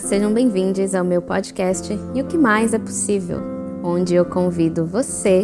[0.00, 3.40] Sejam bem-vindos ao meu podcast E o que mais é possível,
[3.82, 5.42] onde eu convido você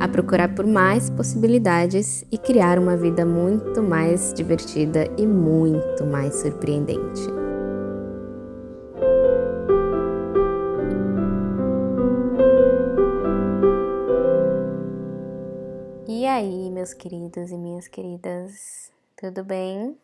[0.00, 6.34] a procurar por mais possibilidades e criar uma vida muito mais divertida e muito mais
[6.34, 7.22] surpreendente.
[16.08, 19.96] E aí, meus queridos e minhas queridas, tudo bem?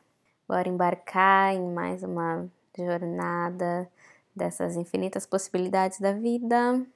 [0.49, 2.49] Bora embarcar em mais uma
[2.85, 3.89] jornada
[4.35, 6.87] dessas infinitas possibilidades da vida.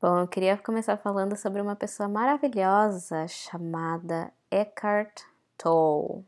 [0.00, 5.22] Bom, eu queria começar falando sobre uma pessoa maravilhosa chamada Eckhart
[5.58, 6.24] Tolle.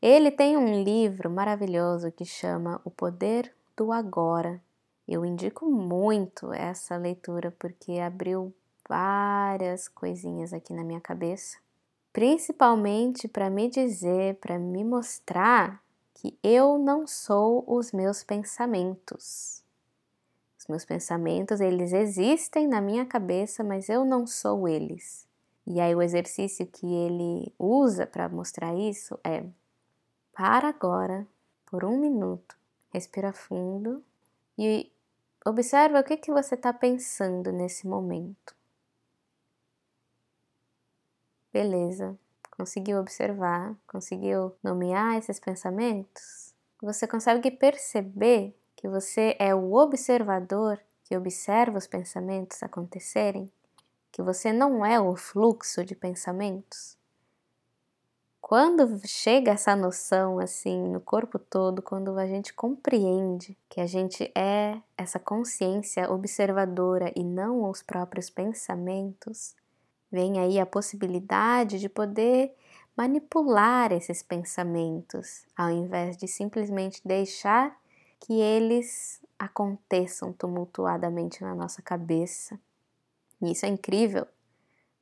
[0.00, 4.60] Ele tem um livro maravilhoso que chama O Poder do Agora.
[5.08, 8.54] Eu indico muito essa leitura porque abriu
[8.88, 11.58] várias coisinhas aqui na minha cabeça,
[12.12, 15.82] principalmente para me dizer, para me mostrar
[16.20, 19.62] que eu não sou os meus pensamentos.
[20.58, 25.28] Os meus pensamentos, eles existem na minha cabeça, mas eu não sou eles.
[25.64, 29.44] E aí o exercício que ele usa para mostrar isso é:
[30.32, 31.24] para agora,
[31.64, 32.56] por um minuto,
[32.92, 34.02] respira fundo
[34.58, 34.90] e
[35.46, 38.56] observa o que, que você está pensando nesse momento.
[41.52, 42.18] Beleza.
[42.58, 43.76] Conseguiu observar?
[43.86, 46.52] Conseguiu nomear esses pensamentos?
[46.82, 53.48] Você consegue perceber que você é o observador que observa os pensamentos acontecerem?
[54.10, 56.98] Que você não é o fluxo de pensamentos?
[58.40, 64.32] Quando chega essa noção assim no corpo todo, quando a gente compreende que a gente
[64.34, 69.54] é essa consciência observadora e não os próprios pensamentos,
[70.10, 72.54] Vem aí a possibilidade de poder
[72.96, 77.78] manipular esses pensamentos, ao invés de simplesmente deixar
[78.18, 82.58] que eles aconteçam tumultuadamente na nossa cabeça.
[83.40, 84.26] E isso é incrível,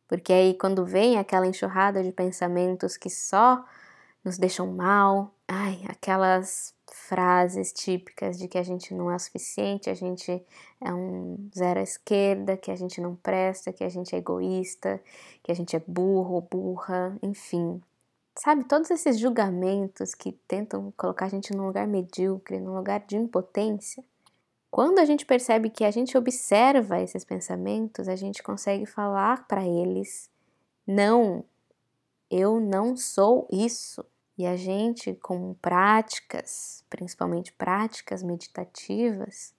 [0.06, 3.64] porque aí quando vem aquela enxurrada de pensamentos que só
[4.22, 9.90] nos deixam mal, ai, aquelas frases típicas de que a gente não é o suficiente,
[9.90, 10.44] a gente
[10.80, 15.00] é um zero à esquerda, que a gente não presta, que a gente é egoísta,
[15.42, 17.80] que a gente é burro ou burra, enfim.
[18.38, 23.16] Sabe, todos esses julgamentos que tentam colocar a gente num lugar medíocre, num lugar de
[23.16, 24.04] impotência.
[24.70, 29.66] Quando a gente percebe que a gente observa esses pensamentos, a gente consegue falar para
[29.66, 30.30] eles:
[30.86, 31.44] não,
[32.30, 34.04] eu não sou isso.
[34.38, 39.54] E a gente, com práticas, principalmente práticas meditativas,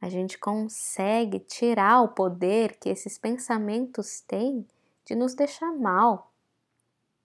[0.00, 4.66] a gente consegue tirar o poder que esses pensamentos têm
[5.04, 6.32] de nos deixar mal.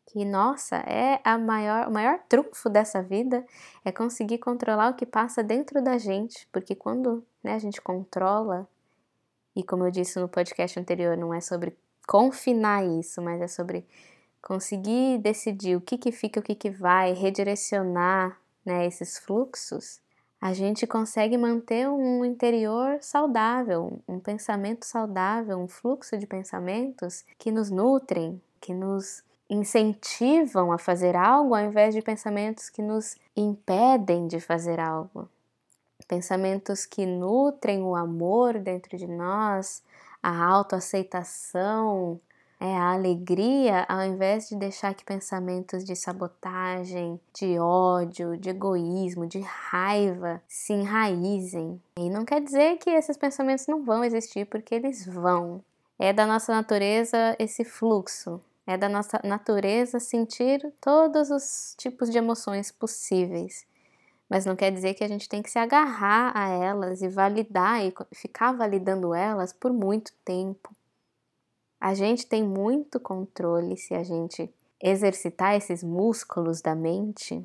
[0.05, 3.43] Que, nossa, é a maior, o maior trunfo dessa vida
[3.83, 8.69] é conseguir controlar o que passa dentro da gente, porque quando né, a gente controla,
[9.55, 11.75] e como eu disse no podcast anterior, não é sobre
[12.07, 13.85] confinar isso, mas é sobre
[14.41, 19.99] conseguir decidir o que, que fica, o que, que vai, redirecionar né, esses fluxos,
[20.39, 27.51] a gente consegue manter um interior saudável, um pensamento saudável, um fluxo de pensamentos que
[27.51, 34.27] nos nutrem, que nos incentivam a fazer algo ao invés de pensamentos que nos impedem
[34.27, 35.27] de fazer algo.
[36.07, 39.83] Pensamentos que nutrem o amor dentro de nós,
[40.21, 42.19] a autoaceitação,
[42.59, 49.27] é a alegria ao invés de deixar que pensamentos de sabotagem, de ódio, de egoísmo,
[49.27, 51.79] de raiva se enraizem.
[51.97, 55.63] E não quer dizer que esses pensamentos não vão existir, porque eles vão.
[55.99, 58.41] É da nossa natureza esse fluxo.
[58.65, 63.65] É da nossa natureza sentir todos os tipos de emoções possíveis.
[64.29, 67.85] Mas não quer dizer que a gente tem que se agarrar a elas e validar
[67.85, 70.75] e ficar validando elas por muito tempo.
[71.79, 74.51] A gente tem muito controle se a gente
[74.81, 77.43] exercitar esses músculos da mente.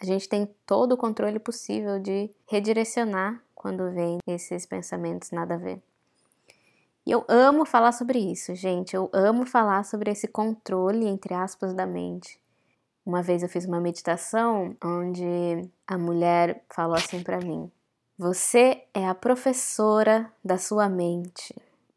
[0.00, 5.58] A gente tem todo o controle possível de redirecionar quando vem esses pensamentos nada a
[5.58, 5.82] ver.
[7.06, 8.96] E eu amo falar sobre isso, gente.
[8.96, 12.40] Eu amo falar sobre esse controle, entre aspas, da mente.
[13.04, 17.70] Uma vez eu fiz uma meditação onde a mulher falou assim para mim:
[18.16, 21.54] Você é a professora da sua mente.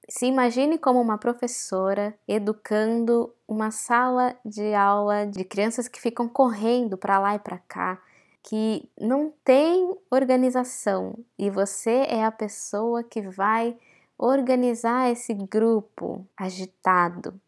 [0.09, 6.97] Se imagine como uma professora educando uma sala de aula de crianças que ficam correndo
[6.97, 8.01] para lá e para cá,
[8.41, 13.77] que não tem organização e você é a pessoa que vai
[14.17, 17.39] organizar esse grupo agitado.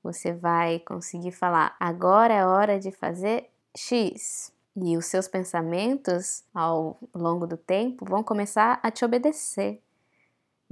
[0.00, 4.52] Você vai conseguir falar: agora é hora de fazer X.
[4.76, 9.80] E os seus pensamentos, ao longo do tempo, vão começar a te obedecer.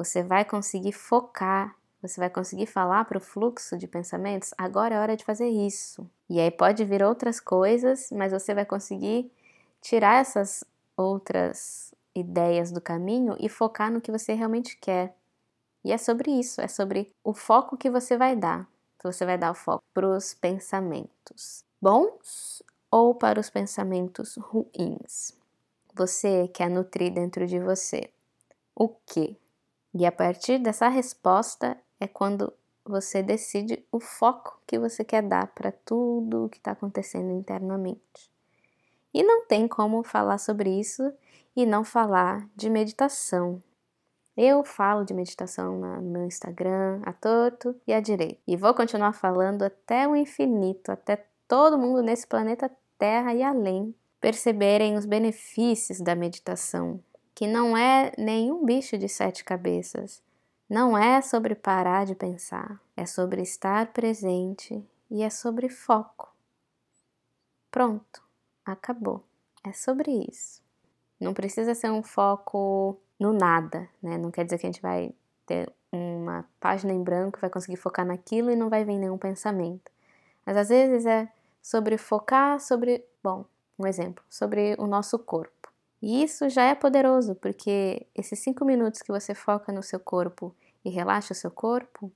[0.03, 4.99] Você vai conseguir focar, você vai conseguir falar para o fluxo de pensamentos: agora é
[4.99, 6.11] hora de fazer isso.
[6.29, 9.31] E aí pode vir outras coisas, mas você vai conseguir
[9.81, 10.65] tirar essas
[10.97, 15.15] outras ideias do caminho e focar no que você realmente quer.
[15.85, 18.69] E é sobre isso, é sobre o foco que você vai dar.
[19.05, 22.61] Você vai dar o foco para os pensamentos bons
[22.91, 25.33] ou para os pensamentos ruins.
[25.95, 28.11] Você quer nutrir dentro de você
[28.75, 29.42] o que?
[29.95, 32.53] E a partir dessa resposta é quando
[32.85, 38.31] você decide o foco que você quer dar para tudo o que está acontecendo internamente.
[39.15, 41.13] E não tem como falar sobre isso
[41.55, 43.63] e não falar de meditação.
[44.35, 48.41] Eu falo de meditação no meu Instagram, a torto e a direito.
[48.47, 53.95] E vou continuar falando até o infinito, até todo mundo nesse planeta Terra e além
[54.21, 57.01] perceberem os benefícios da meditação,
[57.43, 60.23] que não é nenhum bicho de sete cabeças.
[60.71, 64.81] Não é sobre parar de pensar, é sobre estar presente
[65.11, 66.33] e é sobre foco.
[67.69, 68.23] Pronto
[68.65, 69.25] acabou.
[69.67, 70.63] É sobre isso.
[71.19, 74.17] Não precisa ser um foco no nada, né?
[74.17, 75.13] Não quer dizer que a gente vai
[75.45, 79.91] ter uma página em branco, vai conseguir focar naquilo e não vai vir nenhum pensamento.
[80.47, 81.29] Mas às vezes é
[81.61, 83.45] sobre focar sobre, bom,
[83.77, 85.62] um exemplo, sobre o nosso corpo.
[86.03, 90.53] E isso já é poderoso, porque esses cinco minutos que você foca no seu corpo
[90.85, 92.11] e relaxa o seu corpo,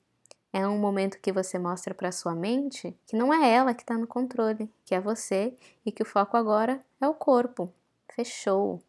[0.53, 3.97] é um momento que você mostra para sua mente que não é ela que está
[3.97, 7.73] no controle, que é você e que o foco agora é o corpo.
[8.13, 8.83] Fechou.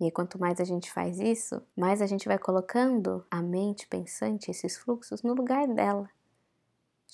[0.00, 4.50] E quanto mais a gente faz isso, mais a gente vai colocando a mente pensante,
[4.50, 6.08] esses fluxos, no lugar dela.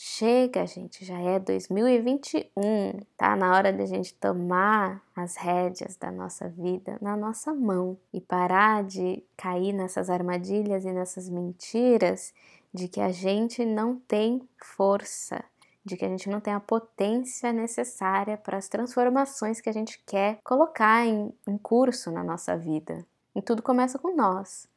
[0.00, 6.08] Chega, gente, já é 2021, tá na hora de a gente tomar as rédeas da
[6.12, 12.32] nossa vida na nossa mão e parar de cair nessas armadilhas e nessas mentiras
[12.72, 15.44] de que a gente não tem força,
[15.84, 20.00] de que a gente não tem a potência necessária para as transformações que a gente
[20.06, 23.04] quer colocar em, em curso na nossa vida.
[23.34, 24.68] E tudo começa com nós,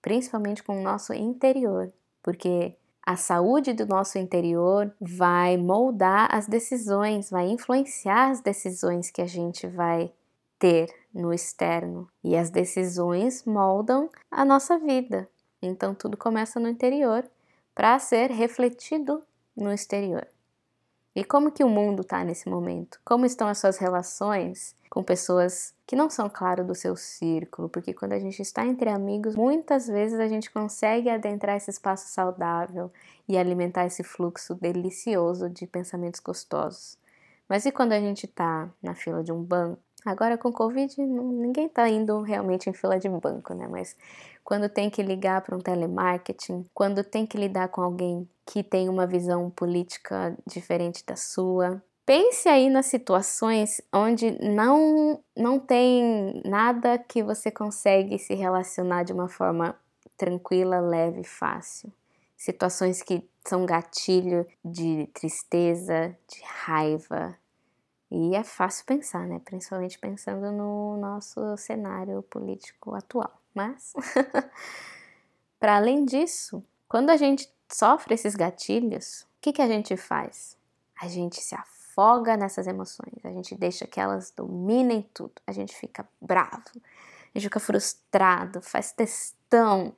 [0.00, 1.92] principalmente com o nosso interior,
[2.22, 2.76] porque
[3.06, 9.26] a saúde do nosso interior vai moldar as decisões, vai influenciar as decisões que a
[9.26, 10.12] gente vai
[10.58, 12.08] ter no externo.
[12.24, 15.28] E as decisões moldam a nossa vida.
[15.62, 17.24] Então tudo começa no interior
[17.72, 19.22] para ser refletido
[19.56, 20.26] no exterior.
[21.16, 23.00] E como que o mundo está nesse momento?
[23.02, 27.70] Como estão as suas relações com pessoas que não são, claro, do seu círculo?
[27.70, 32.08] Porque quando a gente está entre amigos, muitas vezes a gente consegue adentrar esse espaço
[32.08, 32.92] saudável
[33.26, 36.98] e alimentar esse fluxo delicioso de pensamentos gostosos.
[37.48, 39.85] Mas e quando a gente está na fila de um banco?
[40.06, 43.66] Agora com Covid, ninguém está indo realmente em fila de banco, né?
[43.66, 43.96] Mas
[44.44, 48.88] quando tem que ligar para um telemarketing, quando tem que lidar com alguém que tem
[48.88, 51.82] uma visão política diferente da sua.
[52.06, 59.12] Pense aí nas situações onde não, não tem nada que você consegue se relacionar de
[59.12, 59.74] uma forma
[60.16, 61.92] tranquila, leve e fácil.
[62.36, 67.36] Situações que são gatilho de tristeza, de raiva.
[68.10, 69.40] E é fácil pensar, né?
[69.44, 73.40] Principalmente pensando no nosso cenário político atual.
[73.54, 73.92] Mas,
[75.58, 80.56] para além disso, quando a gente sofre esses gatilhos, o que, que a gente faz?
[81.00, 85.74] A gente se afoga nessas emoções, a gente deixa que elas dominem tudo, a gente
[85.74, 89.94] fica bravo, a gente fica frustrado, faz testão,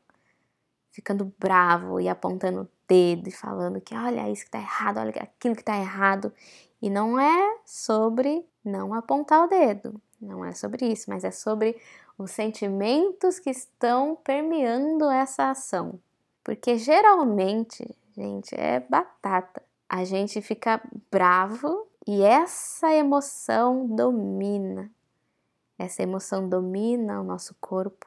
[0.90, 5.54] ficando bravo e apontando dedo e falando que olha isso que tá errado, olha aquilo
[5.54, 6.32] que tá errado.
[6.80, 11.76] E não é sobre não apontar o dedo, não é sobre isso, mas é sobre
[12.16, 16.00] os sentimentos que estão permeando essa ação.
[16.42, 19.62] Porque geralmente, gente, é batata.
[19.88, 20.80] A gente fica
[21.10, 24.90] bravo e essa emoção domina.
[25.78, 28.06] Essa emoção domina o nosso corpo.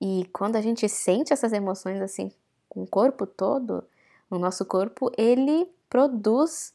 [0.00, 2.32] E quando a gente sente essas emoções assim
[2.70, 3.84] com o corpo todo,
[4.30, 6.72] o nosso corpo ele produz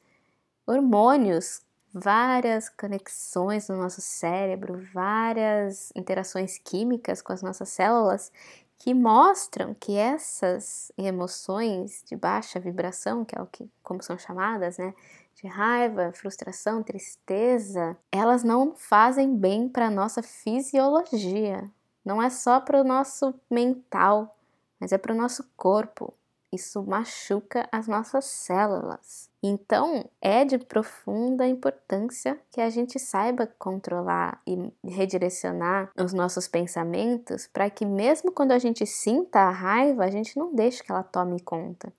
[0.67, 1.61] hormônios
[1.93, 8.31] várias conexões no nosso cérebro, várias interações químicas com as nossas células
[8.77, 14.77] que mostram que essas emoções de baixa vibração, que é o que como são chamadas,
[14.77, 14.93] né,
[15.35, 21.63] de raiva, frustração, tristeza, elas não fazem bem para nossa fisiologia.
[22.03, 24.37] Não é só para o nosso mental,
[24.79, 26.13] mas é para o nosso corpo.
[26.51, 29.29] isso machuca as nossas células.
[29.43, 37.45] Então, é de profunda importância que a gente saiba controlar e redirecionar os nossos pensamentos
[37.45, 41.03] para que, mesmo quando a gente sinta a raiva, a gente não deixe que ela
[41.03, 41.91] tome conta.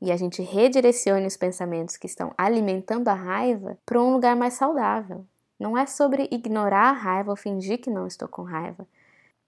[0.00, 4.54] E a gente redirecione os pensamentos que estão alimentando a raiva para um lugar mais
[4.54, 5.24] saudável.
[5.58, 8.86] Não é sobre ignorar a raiva ou fingir que não estou com raiva,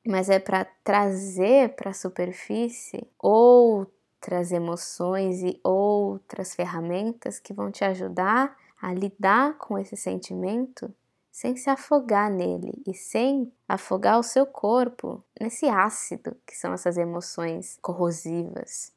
[0.06, 7.84] mas é para trazer para a superfície outras emoções e outras ferramentas que vão te
[7.84, 10.92] ajudar a lidar com esse sentimento
[11.30, 16.96] sem se afogar nele e sem afogar o seu corpo nesse ácido que são essas
[16.96, 18.95] emoções corrosivas.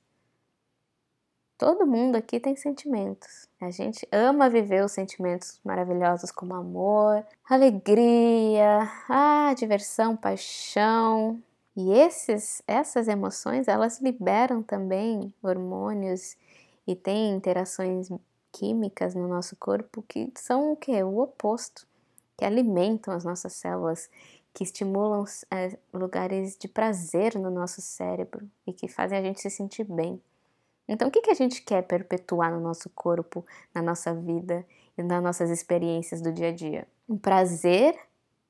[1.60, 3.50] Todo mundo aqui tem sentimentos.
[3.60, 11.38] A gente ama viver os sentimentos maravilhosos como amor, alegria, ah, diversão, paixão.
[11.76, 16.38] E esses, essas emoções, elas liberam também hormônios
[16.88, 18.08] e têm interações
[18.54, 21.04] químicas no nosso corpo que são o que?
[21.04, 21.86] O oposto,
[22.38, 24.10] que alimentam as nossas células,
[24.54, 29.50] que estimulam é, lugares de prazer no nosso cérebro e que fazem a gente se
[29.50, 30.22] sentir bem.
[30.92, 34.66] Então, o que, que a gente quer perpetuar no nosso corpo, na nossa vida
[34.98, 36.88] e nas nossas experiências do dia a dia?
[37.08, 37.96] Um prazer,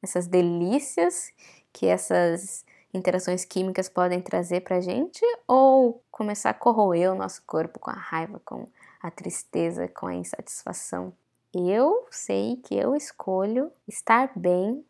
[0.01, 1.33] essas delícias
[1.73, 7.43] que essas interações químicas podem trazer para a gente, ou começar a corroer o nosso
[7.45, 8.69] corpo com a raiva, com
[9.01, 11.11] a tristeza, com a insatisfação?
[11.53, 14.85] Eu sei que eu escolho estar bem,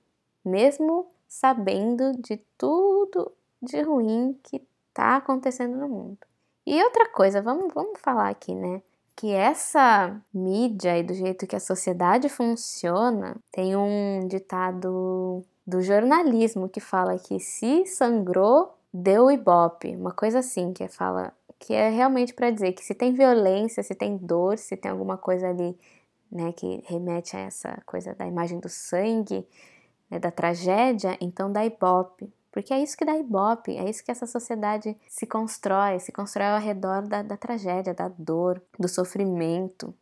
[0.45, 6.29] mesmo sabendo de tudo de ruim que está acontecendo no mundo.
[6.65, 8.81] E outra coisa, vamos, vamos falar aqui, né?
[9.15, 16.69] Que essa mídia e do jeito que a sociedade funciona, tem um ditado do jornalismo
[16.69, 19.95] que fala que se sangrou, deu ibope.
[19.95, 23.93] Uma coisa assim, que fala que é realmente para dizer que se tem violência, se
[23.93, 25.77] tem dor, se tem alguma coisa ali,
[26.31, 29.45] né, que remete a essa coisa da imagem do sangue,
[30.09, 32.31] né, da tragédia, então dá ibope.
[32.51, 36.47] Porque é isso que dá ibope, é isso que essa sociedade se constrói, se constrói
[36.47, 39.93] ao redor da, da tragédia, da dor, do sofrimento.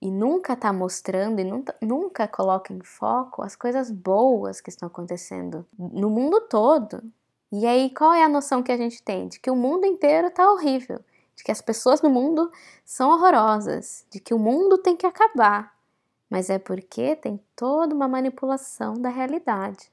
[0.00, 4.86] E nunca está mostrando e nunca, nunca coloca em foco as coisas boas que estão
[4.86, 7.02] acontecendo no mundo todo.
[7.50, 9.26] E aí, qual é a noção que a gente tem?
[9.26, 11.00] De que o mundo inteiro está horrível,
[11.34, 12.50] de que as pessoas no mundo
[12.84, 15.74] são horrorosas, de que o mundo tem que acabar.
[16.30, 19.90] Mas é porque tem toda uma manipulação da realidade.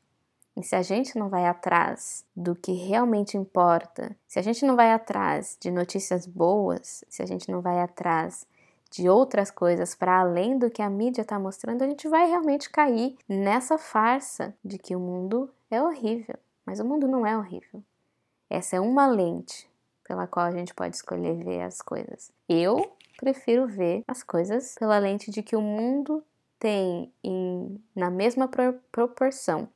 [0.57, 4.75] E se a gente não vai atrás do que realmente importa, se a gente não
[4.75, 8.47] vai atrás de notícias boas, se a gente não vai atrás
[8.89, 12.69] de outras coisas para além do que a mídia está mostrando, a gente vai realmente
[12.69, 16.37] cair nessa farsa de que o mundo é horrível.
[16.65, 17.83] Mas o mundo não é horrível.
[18.49, 19.69] Essa é uma lente
[20.05, 22.31] pela qual a gente pode escolher ver as coisas.
[22.47, 26.23] Eu prefiro ver as coisas pela lente de que o mundo
[26.57, 28.49] tem em, na mesma
[28.91, 29.67] proporção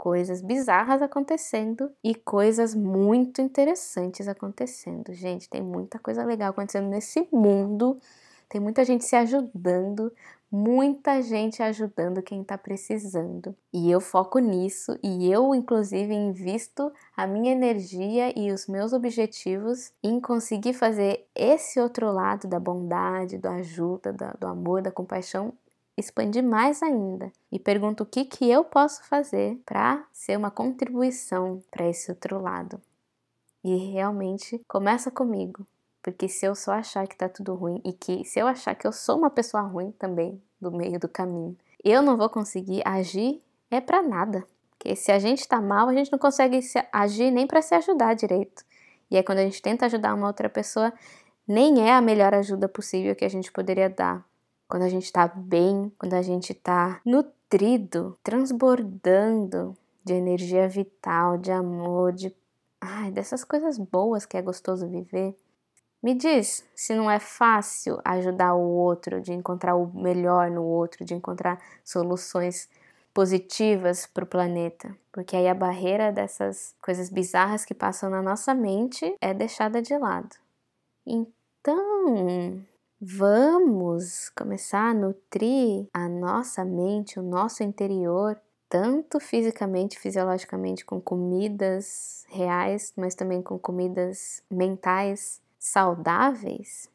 [0.00, 5.12] coisas bizarras acontecendo e coisas muito interessantes acontecendo.
[5.12, 8.00] Gente, tem muita coisa legal acontecendo nesse mundo.
[8.48, 10.10] Tem muita gente se ajudando,
[10.50, 13.54] muita gente ajudando quem está precisando.
[13.70, 19.92] E eu foco nisso e eu, inclusive, invisto a minha energia e os meus objetivos
[20.02, 25.52] em conseguir fazer esse outro lado da bondade, da ajuda, do amor, da compaixão
[26.00, 31.62] expandir mais ainda e pergunto o que, que eu posso fazer para ser uma contribuição
[31.70, 32.80] para esse outro lado.
[33.62, 35.66] E realmente começa comigo,
[36.02, 38.86] porque se eu só achar que tá tudo ruim e que se eu achar que
[38.86, 43.42] eu sou uma pessoa ruim também do meio do caminho, eu não vou conseguir agir
[43.70, 44.44] é para nada.
[44.70, 46.58] Porque se a gente tá mal, a gente não consegue
[46.90, 48.64] agir nem para se ajudar direito.
[49.10, 50.92] E aí quando a gente tenta ajudar uma outra pessoa,
[51.46, 54.24] nem é a melhor ajuda possível que a gente poderia dar,
[54.70, 61.50] quando a gente está bem, quando a gente está nutrido, transbordando de energia vital, de
[61.50, 62.32] amor, de
[62.80, 65.36] ai, dessas coisas boas que é gostoso viver.
[66.00, 71.04] Me diz se não é fácil ajudar o outro, de encontrar o melhor no outro,
[71.04, 72.68] de encontrar soluções
[73.12, 78.54] positivas para o planeta, porque aí a barreira dessas coisas bizarras que passam na nossa
[78.54, 80.36] mente é deixada de lado.
[81.04, 82.64] Então,
[83.02, 88.38] Vamos começar a nutrir a nossa mente, o nosso interior,
[88.68, 96.90] tanto fisicamente, fisiologicamente, com comidas reais, mas também com comidas mentais saudáveis.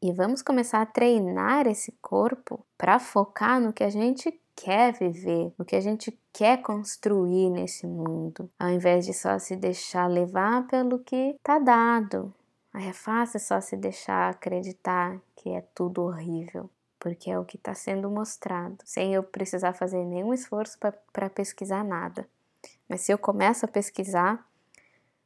[0.00, 5.52] E vamos começar a treinar esse corpo para focar no que a gente quer viver,
[5.58, 10.68] no que a gente quer construir nesse mundo, ao invés de só se deixar levar
[10.68, 12.32] pelo que está dado,
[12.72, 17.56] Aí é fácil só se deixar acreditar que é tudo horrível, porque é o que
[17.56, 20.78] está sendo mostrado, sem eu precisar fazer nenhum esforço
[21.12, 22.28] para pesquisar nada.
[22.88, 24.46] Mas se eu começo a pesquisar,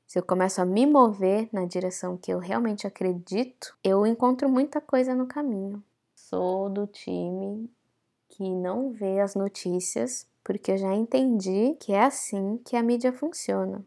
[0.06, 4.80] se eu começo a me mover na direção que eu realmente acredito, eu encontro muita
[4.80, 5.82] coisa no caminho.
[6.14, 7.70] Sou do time
[8.28, 13.12] que não vê as notícias, porque eu já entendi que é assim que a mídia
[13.12, 13.84] funciona.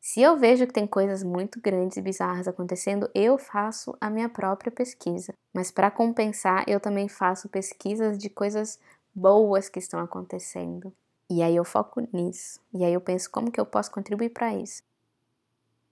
[0.00, 4.28] Se eu vejo que tem coisas muito grandes e bizarras acontecendo, eu faço a minha
[4.28, 5.34] própria pesquisa.
[5.52, 8.78] Mas para compensar, eu também faço pesquisas de coisas
[9.14, 10.92] boas que estão acontecendo.
[11.28, 12.60] E aí eu foco nisso.
[12.72, 14.82] E aí eu penso como que eu posso contribuir para isso.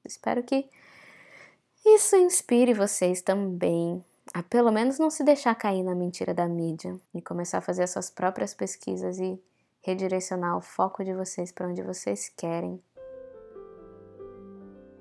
[0.05, 0.69] Espero que
[1.85, 4.03] isso inspire vocês também
[4.35, 7.85] a pelo menos não se deixar cair na mentira da mídia e começar a fazer
[7.85, 9.41] as suas próprias pesquisas e
[9.81, 12.83] redirecionar o foco de vocês para onde vocês querem.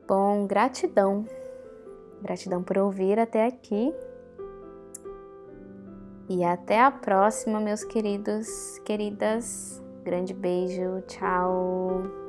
[0.08, 1.26] Bom, gratidão.
[2.22, 3.94] Gratidão por ouvir até aqui.
[6.30, 9.82] E até a próxima, meus queridos, queridas.
[10.04, 12.27] Grande beijo, tchau.